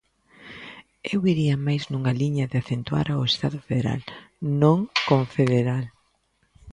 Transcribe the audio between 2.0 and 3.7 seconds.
liña de acentuar o Estado